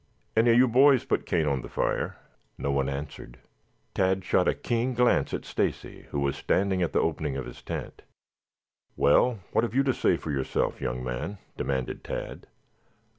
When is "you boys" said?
0.57-1.05